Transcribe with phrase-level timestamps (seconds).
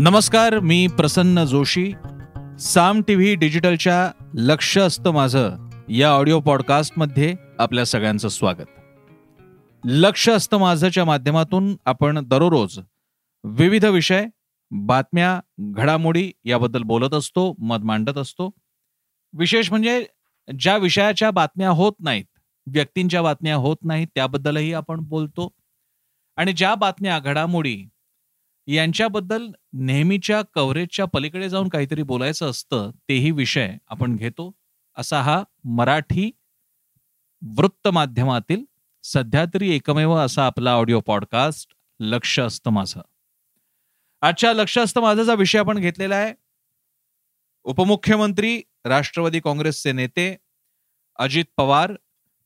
[0.00, 1.92] नमस्कार मी Prasanna Joshi.
[2.60, 8.66] Saam T V डिजिटलच्या लक्ष असतं माझं या ऑडिओ पॉडकास्टमध्ये आपल्या सगळ्यांचं स्वागत.
[9.84, 12.78] लक्ष असतं माझंच्या माध्यमातून आपण दररोज
[13.44, 14.26] विविध विषय
[14.70, 18.50] बातम्या घडामोडी याबद्दल बोलत असतो मत मांडत असतो.
[19.32, 20.04] विशेष म्हणजे
[20.58, 22.24] ज्या विषयाच्या बातम्या होत नाहीत
[22.66, 25.48] व्यक्तींच्या बातम्या होत नाहीत त्याबद्दलही आपण बोलतो.
[26.36, 27.88] आणि ज्या बातम्या घडामोडी
[28.68, 34.50] यांच्याबद्दल नेहमीच्या कव्हरेजच्या पलीकडे जाऊन काहीतरी बोलायचं असतं तेही विषय आपण घेतो.
[34.96, 36.30] असा हा मराठी
[37.42, 38.64] वृत्त माध्यमातील
[39.02, 43.00] सध्या तरी एकमेव असा आपला ऑडिओ पॉडकास्ट लक्ष असतं माझं.
[44.22, 46.34] आजच्या लक्ष असतं माझाचा विषय आपण घेतलेला आहे.
[47.64, 50.36] उपमुख्यमंत्री राष्ट्रवादी काँग्रेसचे नेते
[51.16, 51.92] अजित पवार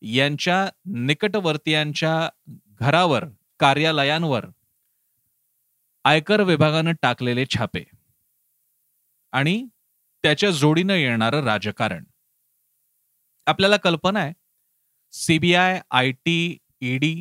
[0.03, 2.29] यांच्या निकटवर्तीयांच्या
[2.81, 3.25] घरावर
[3.59, 4.47] कार्यालयांवर
[6.05, 7.85] आयकर विभागानं टाकलेले छापे
[9.33, 9.65] आणि
[10.25, 12.05] त्याच्या जोडीनं येणारं राजकारण.
[13.47, 14.33] आपल्याला कल्पना आहे
[15.15, 17.15] CBI I T ED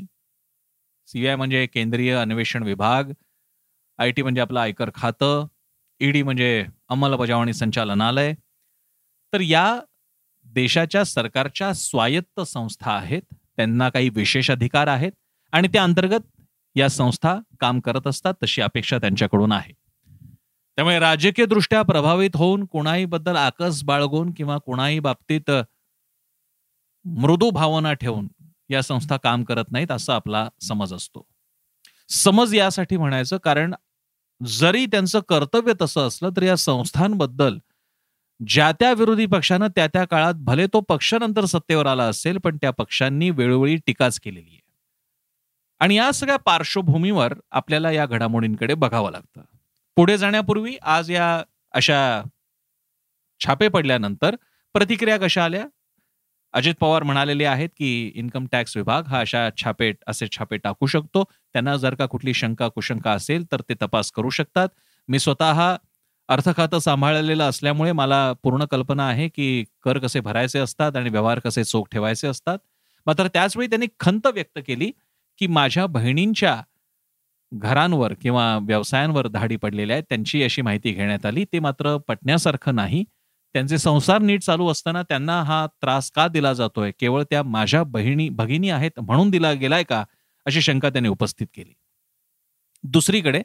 [1.07, 3.11] CBI म्हणजे केंद्रीय अन्वेषण विभाग
[3.99, 5.47] आय टी म्हणजे आपलं आयकर खातं
[6.01, 8.33] ईडी म्हणजे अंमलबजावणी संचालनालय.
[9.33, 9.79] तर या
[10.45, 13.21] देशाच्या सरकारच्या स्वायत्त संस्था आहेत
[13.57, 15.11] त्यांना काही विशेष अधिकार आहेत
[15.53, 16.21] आणि त्या अंतर्गत
[16.75, 19.73] या संस्था काम करत असतात तशी अपेक्षा त्यांच्याकडून आहे.
[20.77, 25.51] त्यामुळे राजकीय दृष्ट्या प्रभावित होऊन कोणाही बद्दल आकस बाळगून किंवा कोणाही बाबतीत
[27.05, 28.27] मृदू भावना ठेवून
[28.69, 31.25] या संस्था काम करत नाहीत असा आपला समज असतो.
[32.09, 33.73] समज यासाठी म्हणायचं कारण
[34.41, 37.57] जरी त्यांचं कर्तव्य तसं असलं तरी या संस्थांबद्दल
[38.47, 42.57] ज्या त्या विरोधी पक्षानं त्या त्या काळात भले तो पक्ष नंतर सत्तेवर आला असेल पण
[42.57, 44.70] त्या पक्षांनी वेळोवेळी टीकाच केलेली आहे.
[45.81, 49.41] आणि या सगळ्या पार्श्वभूमीवर आपल्याला या घडामोडींकडे बघावं लागतं.
[49.97, 51.43] पुढे जाण्यापूर्वी आज या
[51.73, 52.21] अशा
[53.41, 54.35] छापे पडल्यानंतर
[54.75, 55.65] प्रतिक्रिया कशा आल्या?
[56.53, 61.23] अजित पवार म्हणालेले आहेत की इन्कम टॅक्स विभाग हा अशा छापे असे छापे टाकू शकतो.
[61.53, 64.69] त्यांना जर का कुठली शंका कुशंका असेल तर ते तपास करू शकतात.
[65.09, 65.75] मी स्वतः
[66.29, 71.39] अर्थ खातं सांभाळलेलं असल्यामुळे मला पूर्ण कल्पना आहे की कर कसे भरायचे असतात आणि व्यवहार
[71.39, 72.57] कसे चोख ठेवायचे असतात.
[73.07, 74.91] मात्र त्याचवेळी त्यांनी खंत व्यक्त केली
[75.41, 76.61] की माझ्या बहिणींच्या
[77.51, 81.45] घरांवर किंवा व्यवसायांवर धाडी पडलेल्या आहेत त्यांची अशी माहिती घेण्यात आली.
[81.53, 83.03] ते मात्र पटण्यासारखं नाही.
[83.53, 86.91] त्यांचे संसार नीट चालू असताना त्यांना हा त्रास का दिला जातोय?
[86.99, 90.03] केवळ त्या माझ्या बहिणी भगिनी आहेत म्हणून दिला गेलाय का?
[90.45, 91.73] अशी शंका त्यांनी उपस्थित केली.
[92.83, 93.41] दुसरीकडे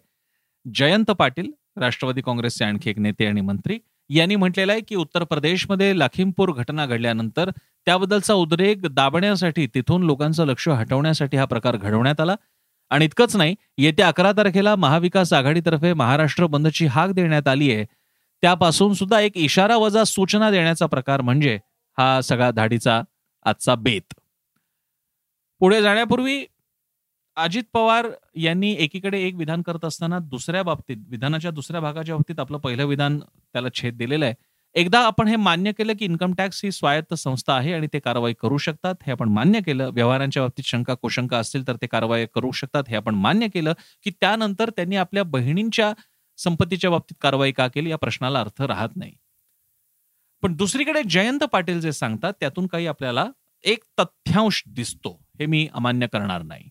[0.74, 3.78] जयंत पाटील राष्ट्रवादी काँग्रेसचे आणखी एक नेते आणि मंत्री
[4.10, 7.50] यांनी म्हटलेलं आहे की उत्तर प्रदेशमध्ये लखीमपूर घटना घडल्यानंतर
[7.86, 12.34] त्याबद्दलचा उद्रेक दाबण्यासाठी तिथून लोकांचं लक्ष हटवण्यासाठी हा प्रकार घडवण्यात आला.
[12.90, 17.84] आणि इतकंच नाही येत्या अकरा तारखेला महाविकास आघाडीतर्फे महाराष्ट्र बंदची हाक देण्यात आली आहे.
[18.42, 21.58] त्यापासून सुद्धा एक इशारा वजा सूचना देण्याचा प्रकार म्हणजे
[21.98, 23.02] हा सगळा धाडीचा
[23.44, 24.14] आजचा बेत.
[25.60, 26.44] पुढे जाण्यापूर्वी
[27.36, 32.58] अजित पवार यांनी एकीकडे एक विधान करत असताना दुसऱ्या बाबतीत विधानाच्या दुसऱ्या भागाच्या बाबतीत आपलं
[32.58, 34.34] पहिलं विधान त्याला छेद दिलेलं आहे.
[34.76, 38.32] एकदा आपण हे मान्य केलं की इन्कम टॅक्स ही स्वायत्त संस्था आहे आणि ते कारवाई
[38.40, 39.90] करू शकतात हे आपण मान्य केलं.
[39.94, 43.72] व्यवहारांच्या बाबतीत शंका कुशंका असतील तर ते कारवाई करू शकतात हे आपण मान्य केलं
[44.04, 45.92] की त्यानंतर त्यांनी आपल्या बहिणींच्या
[46.38, 47.90] संपत्तीच्या बाबतीत कारवाई का केली?
[47.90, 49.12] या प्रश्नाला अर्थ राहत नाही.
[50.42, 53.26] पण दुसरीकडे जयंत पाटील जे सांगतात त्यातून काही आपल्याला
[53.64, 56.68] एक तथ्यांश दिसतो हे मी अमान्य करणार नाही.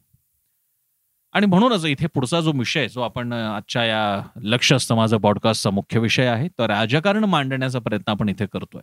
[1.35, 6.00] आणि म्हणूनच इथे पुढचा जो विषय जो आपण आजच्या या लक्ष असतं माझं पॉडकास्टचा मुख्य
[6.00, 8.81] विषय आहे तर राजकारण मांडण्याचा प्रयत्न आपण इथे करतोय.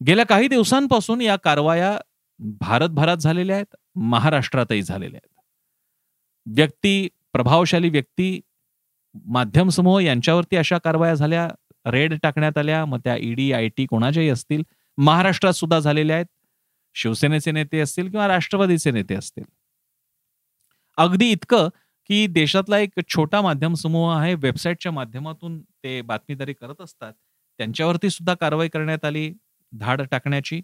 [0.00, 1.96] गेल्या काही दिवसांपासून या कारवाया
[2.60, 5.42] भारतभरात झालेल्या आहेत महाराष्ट्रातही झालेल्या आहेत.
[6.56, 8.40] व्यक्ती प्रभावशाली व्यक्ती
[9.26, 11.48] माध्यम समूह यांच्यावरती अशा कारवाया झाल्या
[11.86, 14.62] रेड टाकण्यात आल्या मग त्या ईडी आय टी कोणाच्याही असतील
[14.98, 16.26] महाराष्ट्रात सुद्धा झालेल्या आहेत
[16.94, 19.44] शिवसेनेचे नेते असतील किंवा राष्ट्रवादीचे नेते असतील.
[20.98, 21.68] अगदी इतकं
[22.10, 27.12] की देशातला एक छोटा माध्यम समूह आहे वेबसाईटच्या माध्यमातून ते बातमीदारी करत असतात.
[27.60, 29.30] त्यांच्यावरती सुद्धा कारवाई करण्यात आली
[29.72, 30.60] धाड टाकण्याची.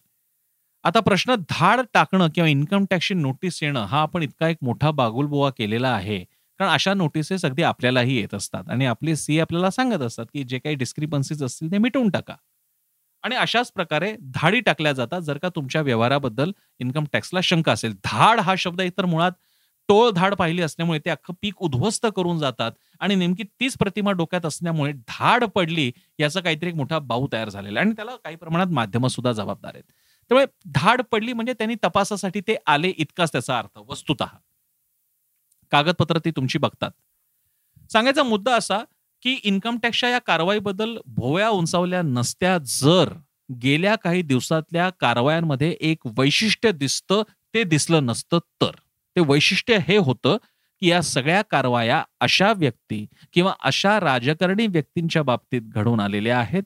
[0.85, 5.51] आता प्रश्न धाड टाकणं किंवा इन्कम टॅक्सची नोटीस येणं हा आपण इतका एक मोठा बागुलबुवा
[5.51, 6.19] केलेला आहे.
[6.61, 10.59] कारण अशा नोटिसेस अगदी आपल्यालाही येत असतात आणि आपले सी आपल्याला सांगत असतात की जे
[10.59, 12.35] काही डिस्क्रिपन्सीज असतील ते मिटवून टाका.
[13.25, 16.51] आणि अशाच प्रकारे धाडी टाकल्या जातात जर का तुमच्या व्यवहाराबद्दल
[16.81, 17.95] इन्कम टॅक्सला शंका असेल.
[18.05, 19.33] धाड हा शब्द इतर मुळात
[19.89, 24.47] टोळ धाड पाहिली असल्यामुळे ते अख्खं पीक उद्ध्वस्त करून जातात आणि नेमकी तीच प्रतिमा डोक्यात
[24.47, 29.07] असल्यामुळे धाड पडली याचा काहीतरी एक मोठा बाऊ तयार झालेला आणि त्याला काही प्रमाणात माध्यम
[29.07, 29.85] सुद्धा जबाबदार आहेत.
[30.31, 34.23] त्यामुळे धाड पडली म्हणजे त्यांनी तपासासाठी ते आले इतकाच त्याचा अर्थ वस्तुत.
[35.73, 36.91] कागदपत्र ती तुमची बघतात.
[37.91, 38.79] सांगायचा मुद्दा असा
[39.23, 43.13] की इन्कम टॅक्सच्या या कारवाईबद्दल भोवया उंचावल्या नसत्या जर
[43.63, 47.23] गेल्या काही दिवसातल्या कारवायांमध्ये एक वैशिष्ट्य दिसतं
[47.55, 48.71] ते दिसलं नसतं तर.
[49.17, 50.37] ते वैशिष्ट्य हे होतं
[50.81, 56.63] की या सगळ्या कारवाया अशा व्यक्ती किंवा अशा राजकारणी व्यक्तींच्या बाबतीत घडून आलेल्या आहेत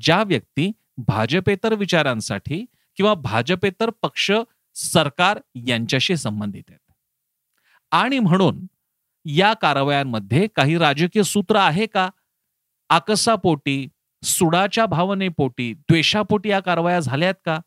[0.00, 2.64] ज्या व्यक्ती भाजपेतर विचारांसाठी
[2.96, 4.30] किंवा भाजपेतर पक्ष
[4.74, 6.92] सरकार यांच्याशी संबंधित आहेत.
[7.90, 8.66] आणि म्हणून
[9.24, 12.10] या कारवायांमध्ये काही राजकीय सूत्र आहे का?
[12.88, 13.88] आकसापोटी
[14.22, 17.60] सुडाच्या भावनेपोटी द्वेषापोटी या कारवाया झाल्यात का?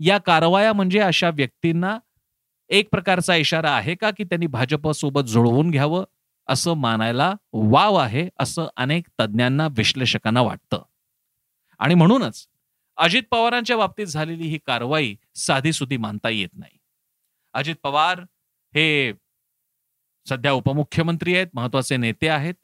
[0.00, 1.98] या कारवाया म्हणजे अशा व्यक्तींना
[2.68, 6.04] एक प्रकारचा इशारा आहे का की त्यांनी भाजप सोबत जुळवून घ्यावं?
[6.48, 10.82] असं मानायला वाव आहे असं अनेक तज्ज्ञांना विश्लेषकांना वाटतं.
[11.78, 12.46] आणि म्हणूनच
[12.96, 16.78] अजित पवारांच्या बाबतीत झालेली ही कारवाई साधी सुधी मानता येत नाही.
[17.54, 18.20] अजित पवार
[18.74, 19.12] हे
[20.28, 22.54] सध्या उपमुख्यमंत्री आहेत महत्त्वाचे नेते आहेत.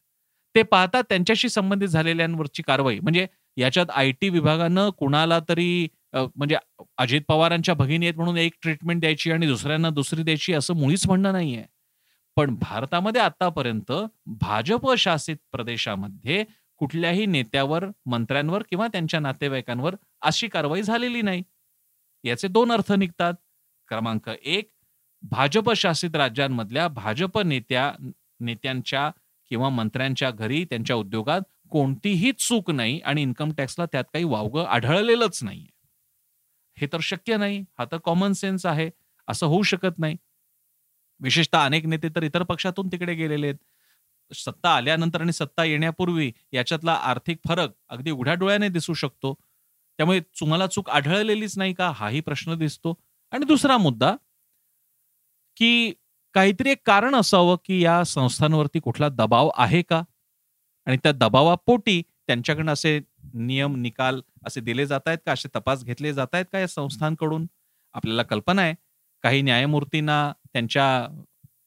[0.54, 3.26] ते पाहता त्यांच्याशी संबंधित झालेल्यांवरची कारवाई म्हणजे
[3.56, 6.56] याच्यात आय टी विभागानं कुणाला तरी म्हणजे
[6.98, 11.32] अजित पवारांच्या भगिनी आहेत म्हणून एक ट्रीटमेंट द्यायची आणि दुसऱ्यांना दुसरी द्यायची असं मुळीच म्हणणं
[11.32, 11.64] नाहीये.
[12.36, 13.92] पण भारतामध्ये आतापर्यंत
[14.40, 16.44] भाजप शासित प्रदेशामध्ये
[16.78, 21.42] कुठल्याही नेत्यावर मंत्र्यांवर किंवा त्यांच्या नातेवाईकांवर अशी कारवाई झालेली नाही.
[22.24, 23.34] याचे दोन अर्थ निघतात.
[23.88, 24.68] क्रमांक एक
[25.22, 27.92] भाजप शासित राज्यांमधल्या भाजप नेत्या
[28.40, 29.10] नेत्यांच्या
[29.50, 35.42] किंवा मंत्र्यांच्या घरी त्यांच्या उद्योगात कोणतीही चूक नाही आणि इन्कम टॅक्सला त्यात काही वावगं आढळलेलंच
[35.44, 35.66] नाहीये.
[36.76, 37.64] हे तर शक्य नाही.
[37.78, 38.90] हा तर कॉमन सेन्स आहे.
[39.28, 40.16] असं होऊ शकत नाही.
[41.20, 43.58] विशेषतः अनेक नेते तर इतर पक्षातून तिकडे गेलेले आहेत.
[44.34, 49.34] सत्ता आल्यानंतर आणि सत्ता येण्यापूर्वी याच्यातला आर्थिक फरक अगदी उघड्या डोळ्याने दिसू शकतो.
[49.98, 51.90] त्यामुळे तुम्हाला चूक आढळलेलीच नाही का?
[51.90, 52.94] हाही प्रश्न दिसतो.
[53.30, 54.16] आणि दुसरा मुद्दा
[55.56, 55.92] की
[56.34, 60.02] काहीतरी एक कारण असावं की या संस्थांवरती कुठला दबाव आहे का?
[60.86, 63.00] आणि त्या दबावापोटी त्यांच्याकडनं असे
[63.34, 65.32] नियम निकाल असे दिले जात आहेत का?
[65.32, 67.46] असे तपास घेतले जात आहेत का या संस्थांकडून?
[67.94, 68.74] आपल्याला कल्पना आहे.
[69.22, 70.86] काही न्यायमूर्तींना त्यांच्या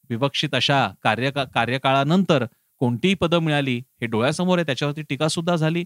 [0.10, 2.46] विवक्षित अशा कार्य कार्यकाळानंतर
[2.80, 5.84] कोणतीही पदं मिळाली हे डोळ्यासमोर आहे त्याच्यावरती टीका सुद्धा झाली.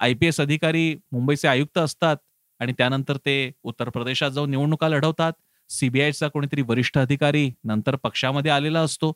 [0.00, 2.16] आय पी एस अधिकारी मुंबईचे आयुक्त असतात
[2.60, 5.32] आणि त्यानंतर ते उत्तर प्रदेशात जाऊन निवडणुका लढवतात.
[5.70, 9.08] सीबीआयचा कोणीतरी वरिष्ठ अधिकारी नंतर पक्षामध्ये आलेला असतो.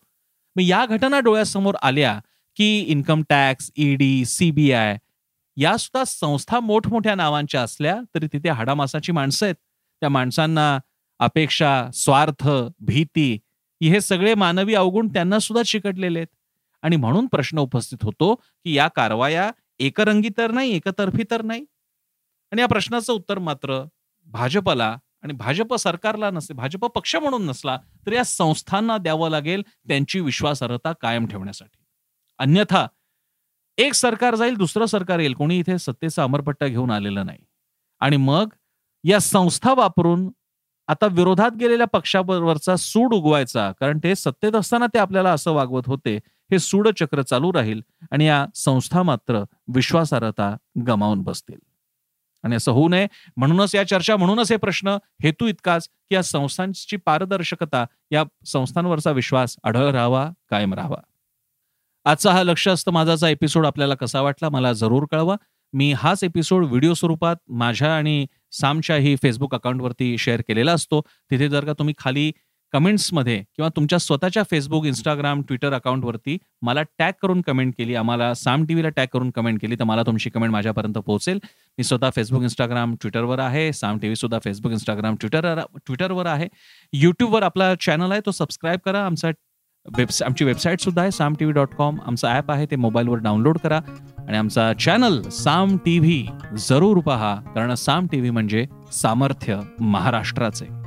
[0.56, 2.20] मग या घटना डोळ्यासमोर आल्या
[2.56, 4.98] की इन्कम टॅक्स ईडी सीबीआय
[5.56, 9.54] या सुद्धा संस्था मोठमोठ्या नावांच्या असल्या तरी तिथे हाडामासाची माणसं आहेत.
[10.00, 10.78] त्या माणसांना
[11.18, 12.48] अपेक्षा स्वार्थ
[12.80, 13.38] भीती
[13.82, 16.34] हे सगळे मानवी अवगुण त्यांना सुद्धा चिकटलेले आहेत.
[16.82, 21.64] आणि म्हणून प्रश्न उपस्थित होतो की या कारवाया एकरंगी तर नाही एकतर्फी तर नाही.
[22.52, 23.84] आणि या प्रश्नाचं उत्तर मात्र
[24.26, 30.20] भाजपला आणि भाजप सरकारला नसते भाजप पक्ष म्हणून नसला तर या संस्थांना द्यावं लागेल त्यांची
[30.20, 31.84] विश्वासार्हता कायम ठेवण्यासाठी.
[32.38, 32.86] अन्यथा
[33.78, 35.34] एक सरकार जाईल दुसरं सरकार येईल.
[35.34, 37.38] कोणी इथे सत्तेचा अमरपट्टा घेऊन आलेलं नाही.
[38.00, 38.48] आणि मग
[39.04, 40.28] या संस्था वापरून
[40.88, 46.16] आता विरोधात गेलेल्या पक्षावरचा सूड उगवायचा कारण ते सत्तेत असताना ते आपल्याला असं वागवत होते
[46.52, 47.80] हे सूड चक्र चालू राहील
[48.10, 49.42] आणि या संस्था मात्र
[49.74, 51.58] विश्वासार्हता गमावून बसतील.
[52.42, 53.06] आणि असं होऊ नये.
[53.36, 59.56] म्हणूनच या चर्चा म्हणूनच हे प्रश्न हेतू इतकाच की या संस्थांची पारदर्शकता या संस्थांवरचा विश्वास
[59.64, 60.96] आढळ राहावा कायम राहावा.
[62.04, 65.36] आजचा हा लक्ष असतं माझाचा एपिसोड आपल्याला कसा वाटला मला जरूर कळवा.
[65.72, 71.00] मी हाच एपिसोड व्हिडिओ स्वरूपात माझ्या आणि सामच्याही फेसबुक अकाउंटवरती शेअर केलेला असतो.
[71.30, 72.32] तिथे जर का तुम्ही खाली
[72.72, 78.64] कमेंट्समध्ये किंवा तुमच्या स्वतःच्या फेसबुक इंस्टाग्राम ट्विटर अकाउंटवरती मला टॅग करून कमेंट केली आम्हाला साम
[78.64, 81.38] टी व्हीला टॅग करून कमेंट केली तर मला तुमची कमेंट माझ्यापर्यंत पोहोचेल.
[81.78, 83.72] मी स्वतः फेसबुक इंस्टाग्राम ट्विटरवर आहे.
[83.72, 86.48] साम टी व्ही सुद्धा फेसबुक इंस्टाग्राम ट्विटर ट्विटरवर आहे.
[86.92, 89.06] यूट्यूबवर आपला चॅनल आहे तो सबस्क्राईब करा.
[89.06, 89.30] आमचा
[89.98, 91.98] वेबसा आमची वेबसाईट सुद्धा आहे Saam T V dot com.
[92.06, 93.80] आमचं ॲप आहे ते मोबाईलवर डाउनलोड करा.
[94.28, 96.26] आणि आमचा चॅनल साम टी व्ही
[96.58, 97.34] जरूर पहा.
[97.54, 100.81] कारण साम टी व्ही म्हणजे सामर्थ्य महाराष्ट्राचे.